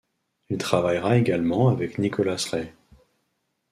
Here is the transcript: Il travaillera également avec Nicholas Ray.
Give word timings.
Il 0.49 0.57
travaillera 0.57 1.15
également 1.17 1.69
avec 1.69 1.99
Nicholas 1.99 2.43
Ray. 2.51 2.73